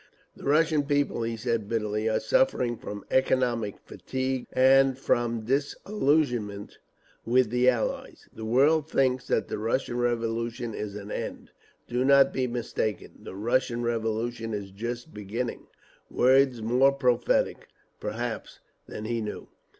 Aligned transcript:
"The 0.35 0.45
Russian 0.45 0.81
people," 0.87 1.21
he 1.21 1.37
said, 1.37 1.69
bitterly, 1.69 2.09
"are 2.09 2.19
suffering 2.19 2.75
from 2.75 3.05
economic 3.11 3.75
fatigue—and 3.85 4.97
from 4.97 5.41
disillusionment 5.41 6.79
with 7.23 7.51
the 7.51 7.69
Allies! 7.69 8.27
The 8.33 8.43
world 8.43 8.89
thinks 8.89 9.27
that 9.27 9.47
the 9.47 9.59
Russian 9.59 9.99
Revolution 9.99 10.73
is 10.73 10.95
at 10.95 11.03
an 11.03 11.11
end. 11.11 11.51
Do 11.87 12.03
not 12.03 12.33
be 12.33 12.47
mistaken. 12.47 13.19
The 13.21 13.35
Russian 13.35 13.83
Revolution 13.83 14.55
is 14.55 14.71
just 14.71 15.13
beginning…." 15.13 15.67
Words 16.09 16.63
more 16.63 16.91
prophetic, 16.93 17.67
perhaps, 17.99 18.59
than 18.87 19.05
he 19.05 19.21
knew. 19.21 19.49